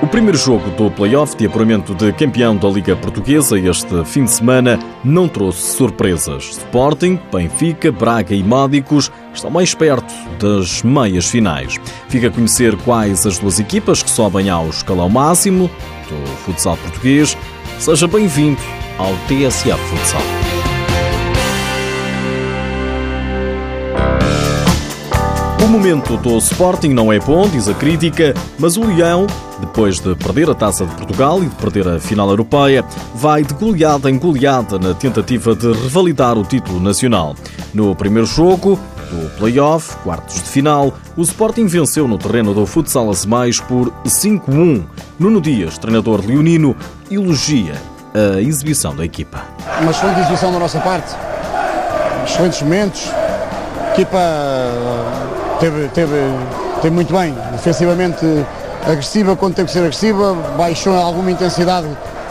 [0.00, 4.30] O primeiro jogo do play-off de apuramento de campeão da Liga Portuguesa este fim de
[4.30, 6.50] semana não trouxe surpresas.
[6.50, 11.74] Sporting, Benfica, Braga e Módicos estão mais perto das meias finais.
[12.08, 15.68] Fica a conhecer quais as duas equipas que sobem ao escalão máximo
[16.08, 17.36] do futsal português.
[17.80, 18.60] Seja bem-vindo
[18.98, 20.47] ao TSF Futsal.
[25.68, 29.26] O momento do Sporting não é bom, diz a crítica, mas o Leão,
[29.60, 32.82] depois de perder a Taça de Portugal e de perder a final europeia,
[33.14, 37.36] vai de goleada em goleada na tentativa de revalidar o título nacional.
[37.74, 43.10] No primeiro jogo do play-off, quartos de final, o Sporting venceu no terreno do Futsal
[43.10, 44.86] Azemais por 5-1.
[45.18, 46.74] Nuno Dias, treinador leonino,
[47.10, 47.74] elogia
[48.14, 49.42] a exibição da equipa.
[49.82, 51.14] Uma excelente exibição da nossa parte,
[52.24, 53.02] excelentes momentos,
[53.92, 54.18] equipa
[55.60, 56.16] teve, teve,
[56.80, 58.24] teve muito bem, defensivamente
[58.86, 61.86] agressiva quando teve que ser agressiva, baixou alguma intensidade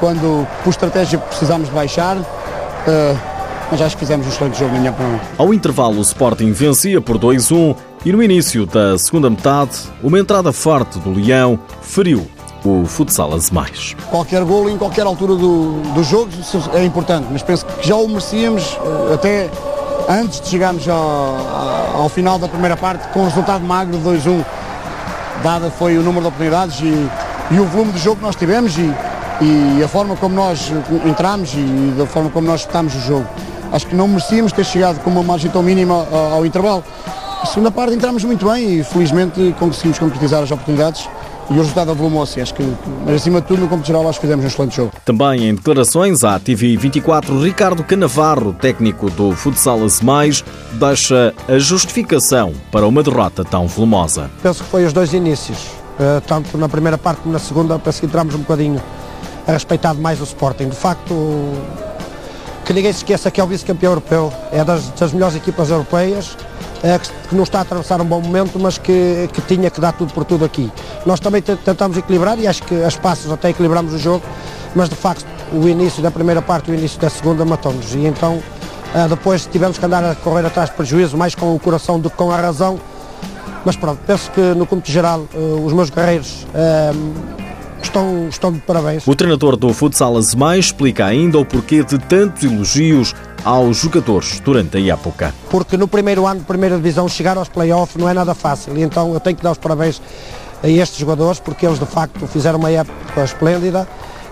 [0.00, 2.16] quando, por estratégia, precisámos baixar.
[2.18, 3.32] Uh,
[3.70, 5.18] mas acho que fizemos um excelente jogo, na minha opinião.
[5.38, 10.52] Ao intervalo, o Sporting vencia por 2-1 e no início da segunda metade, uma entrada
[10.52, 12.28] forte do Leão feriu
[12.64, 13.96] o futsal mais.
[14.10, 16.30] Qualquer golo em qualquer altura do, do jogo
[16.74, 18.78] é importante, mas penso que já o merecíamos
[19.10, 19.50] eh, até
[20.08, 24.44] antes de chegarmos ao, ao final da primeira parte com o resultado magro de 2-1.
[25.42, 27.08] Dada foi o número de oportunidades e,
[27.54, 28.92] e, o volume de jogo que nós tivemos e,
[29.40, 30.70] e a forma como nós
[31.04, 33.26] entramos e da forma como nós espetámos o jogo.
[33.72, 36.84] Acho que não merecíamos ter chegado com uma margem tão mínima ao, ao intervalo.
[37.42, 41.08] A segunda parte entramos muito bem e felizmente conseguimos concretizar as oportunidades
[41.50, 42.40] e o resultado avolumou-se.
[42.40, 42.62] Acho que,
[43.04, 44.92] mas acima de tudo, no campo geral, acho que fizemos um excelente jogo.
[45.04, 52.86] Também em declarações à TV24, Ricardo Canavarro, técnico do Futsal Mais, deixa a justificação para
[52.86, 54.30] uma derrota tão volumosa.
[54.42, 55.66] Penso que foi os dois inícios,
[55.98, 58.80] eh, tanto na primeira parte como na segunda, penso que entramos um bocadinho
[59.46, 60.68] a respeitar mais o Sporting.
[60.68, 61.14] De facto,
[62.64, 66.36] que ninguém se esqueça que é o vice-campeão europeu, é das, das melhores equipas europeias
[67.28, 70.12] que não está a atravessar um bom momento, mas que, que tinha que dar tudo
[70.12, 70.70] por tudo aqui.
[71.06, 74.24] Nós também tentamos equilibrar e acho que as passos até equilibramos o jogo,
[74.74, 77.94] mas de facto o início da primeira parte e o início da segunda matou-nos.
[77.94, 78.42] E então
[78.94, 82.10] é, depois tivemos que andar a correr atrás de prejuízo, mais com o coração do
[82.10, 82.78] que com a razão.
[83.64, 86.90] Mas pronto, penso que no conto geral eh, os meus guerreiros é,
[87.80, 89.06] estão, estão de parabéns.
[89.06, 94.76] O treinador do Futsal Azemais explica ainda o porquê de tantos elogios aos jogadores durante
[94.76, 95.34] a época.
[95.50, 98.82] Porque no primeiro ano de primeira divisão chegar aos playoffs não é nada fácil e
[98.82, 100.00] então eu tenho que dar os parabéns
[100.62, 103.86] a estes jogadores porque eles de facto fizeram uma época esplêndida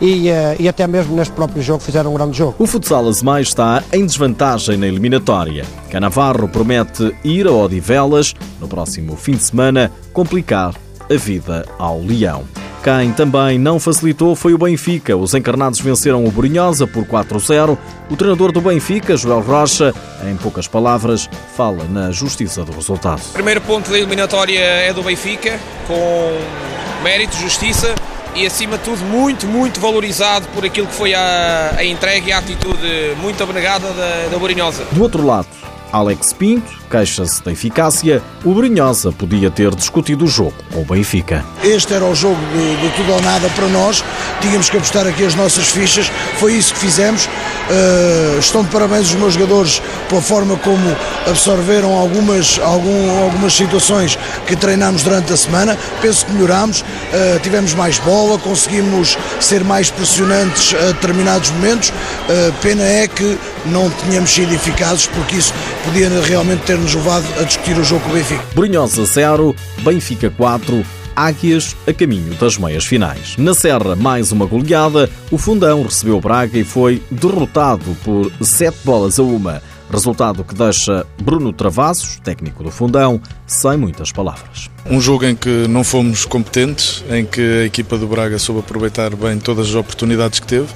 [0.00, 2.54] e, eh, e, até mesmo neste próprio jogo fizeram um grande jogo.
[2.58, 5.64] O futsal Azemais está em desvantagem na eliminatória.
[5.90, 10.74] Canavarro promete ir a Odivelas no próximo fim de semana complicar
[11.10, 12.44] a vida ao Leão.
[12.86, 15.16] Quem também não facilitou foi o Benfica.
[15.16, 17.76] Os encarnados venceram o Brunhosa por 4-0.
[18.08, 19.92] O treinador do Benfica, Joel Rocha,
[20.24, 23.20] em poucas palavras, fala na justiça do resultado.
[23.30, 25.58] O primeiro ponto da eliminatória é do Benfica,
[25.88, 27.92] com mérito, justiça
[28.36, 32.32] e acima de tudo muito, muito valorizado por aquilo que foi a, a entrega e
[32.32, 34.84] a atitude muito abnegada da, da Borinhosa.
[34.92, 35.48] Do outro lado,
[35.92, 38.22] Alex Pinto queixa-se da eficácia.
[38.44, 41.44] O Brinhosa podia ter discutido o jogo com o Benfica.
[41.62, 44.04] Este era o jogo de, de, tudo ou nada para nós.
[44.40, 46.10] Tínhamos que apostar aqui as nossas fichas.
[46.38, 47.26] Foi isso que fizemos.
[47.26, 54.16] Uh, estão de parabéns os meus jogadores pela forma como absorveram algumas, algum, algumas situações
[54.46, 55.76] que treinámos durante a semana.
[56.00, 56.80] Penso que melhorámos.
[56.80, 61.88] Uh, tivemos mais bola, conseguimos ser mais pressionantes a determinados momentos.
[61.90, 65.52] Uh, pena é que não tínhamos sido eficazes, porque isso
[65.84, 68.44] podia realmente ter-nos levado a discutir o jogo com o Benfica.
[68.54, 73.34] Brunhosa 0, Benfica 4, Águias a caminho das meias finais.
[73.38, 75.08] Na Serra, mais uma goleada.
[75.30, 79.62] O Fundão recebeu Braga e foi derrotado por 7 bolas a uma.
[79.90, 84.68] Resultado que deixa Bruno Travassos, técnico do Fundão, sem muitas palavras.
[84.84, 89.16] Um jogo em que não fomos competentes, em que a equipa do Braga soube aproveitar
[89.16, 90.68] bem todas as oportunidades que teve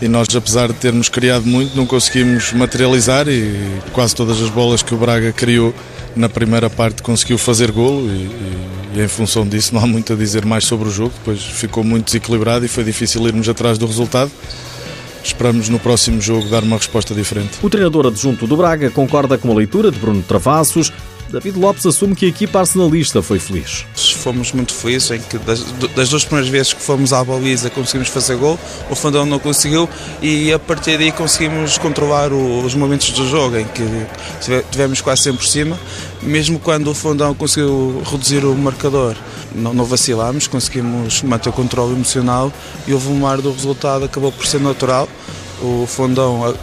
[0.00, 4.82] e nós, apesar de termos criado muito, não conseguimos materializar e quase todas as bolas
[4.82, 5.74] que o Braga criou
[6.16, 10.12] na primeira parte conseguiu fazer golo e, e, e, em função disso não há muito
[10.12, 13.78] a dizer mais sobre o jogo, depois ficou muito desequilibrado e foi difícil irmos atrás
[13.78, 14.30] do resultado.
[15.22, 17.50] Esperamos no próximo jogo dar uma resposta diferente.
[17.62, 20.90] O treinador adjunto do Braga concorda com a leitura de Bruno Travassos.
[21.30, 23.84] David Lopes assume que a equipa arsenalista foi feliz.
[24.20, 25.62] Fomos muito felizes, em que das,
[25.96, 28.58] das duas primeiras vezes que fomos à baliza conseguimos fazer gol,
[28.88, 29.88] o Fundão não conseguiu
[30.22, 33.82] e a partir daí conseguimos controlar o, os momentos do jogo, em que
[34.70, 35.78] tivemos quase sempre por cima,
[36.22, 39.16] mesmo quando o Fundão conseguiu reduzir o marcador.
[39.52, 42.52] Não, não vacilámos, conseguimos manter o controle emocional
[42.86, 45.08] e o volumar do resultado acabou por ser natural.
[45.60, 46.54] O Fundão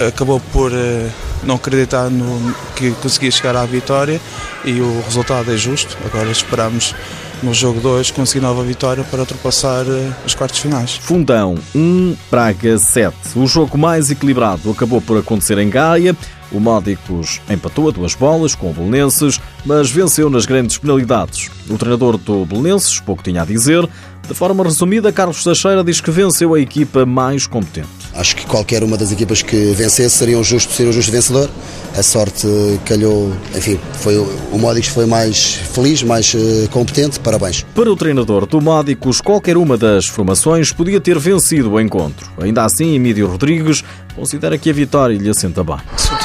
[0.00, 1.08] acabou por eh,
[1.46, 4.20] não acreditar no, que conseguia chegar à vitória
[4.64, 5.96] e o resultado é justo.
[6.04, 6.94] Agora esperamos
[7.42, 10.96] no jogo 2 conseguir nova vitória para ultrapassar eh, os quartos finais.
[10.96, 13.14] Fundão 1, Praga 7.
[13.36, 16.16] O jogo mais equilibrado acabou por acontecer em Gaia.
[16.50, 21.50] O Módicos empatou a duas bolas com o Belenenses, mas venceu nas grandes penalidades.
[21.68, 23.86] O treinador do Belenenses pouco tinha a dizer.
[24.26, 27.95] De forma resumida, Carlos Teixeira diz que venceu a equipa mais competente.
[28.16, 31.50] Acho que qualquer uma das equipas que vencesse seria um justo, seria um justo vencedor.
[31.96, 32.46] A sorte
[32.84, 37.20] calhou, enfim, foi, o Módicos foi mais feliz, mais uh, competente.
[37.20, 37.64] Parabéns.
[37.74, 42.30] Para o treinador do Módicos, qualquer uma das formações podia ter vencido o encontro.
[42.40, 43.84] Ainda assim, Emílio Rodrigues
[44.14, 45.76] considera que a vitória lhe assenta bem.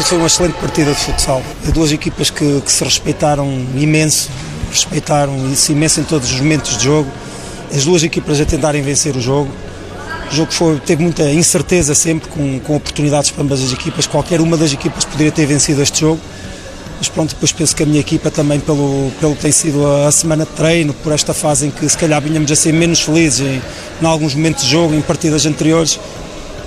[0.04, 1.42] Foi uma excelente partida de futsal.
[1.74, 4.30] Duas equipas que, que se respeitaram imenso,
[4.70, 7.10] respeitaram-se imenso em todos os momentos de jogo.
[7.74, 9.50] As duas equipas a tentarem vencer o jogo
[10.32, 14.08] o jogo foi, teve muita incerteza sempre, com, com oportunidades para ambas as equipas.
[14.08, 16.22] Qualquer uma das equipas poderia ter vencido este jogo.
[16.98, 20.12] Mas pronto, depois penso que a minha equipa também, pelo, pelo que tem sido a,
[20.12, 23.42] semana de treino, por esta fase em que se calhar vinhamos a ser menos felizes
[23.42, 23.62] em,
[24.02, 26.00] em alguns momentos de jogo, em partidas anteriores,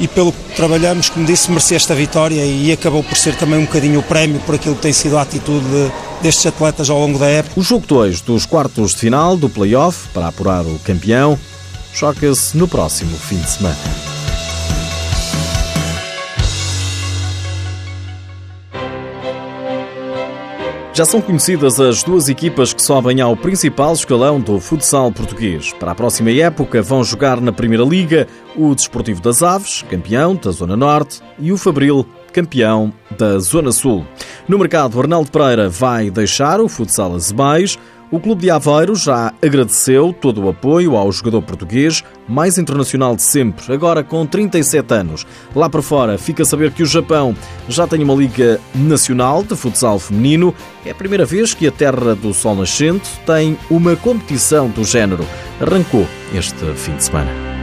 [0.01, 3.65] e pelo que trabalhamos, como disse, merecia esta vitória e acabou por ser também um
[3.65, 7.17] bocadinho o prémio por aquilo que tem sido a atitude de, destes atletas ao longo
[7.17, 7.59] da época.
[7.59, 11.39] O jogo 2 dos quartos de final do play-off para apurar o campeão
[11.95, 13.77] choca-se no próximo fim de semana.
[20.93, 25.73] Já são conhecidas as duas equipas que sobem ao principal escalão do futsal português.
[25.73, 30.51] Para a próxima época vão jogar na Primeira Liga o Desportivo das Aves, campeão da
[30.51, 34.05] Zona Norte, e o Fabril, campeão da Zona Sul.
[34.49, 37.77] No mercado, Arnaldo Pereira vai deixar o futsal Azebais,
[38.15, 43.23] o Clube de Aveiro já agradeceu todo o apoio ao jogador português, mais internacional de
[43.23, 45.27] sempre, agora com 37 anos.
[45.53, 47.35] Lá por fora, fica a saber que o Japão
[47.69, 50.55] já tem uma Liga Nacional de Futsal Feminino.
[50.87, 55.27] É a primeira vez que a Terra do Sol Nascente tem uma competição do género.
[55.61, 57.54] Arrancou este fim de semana.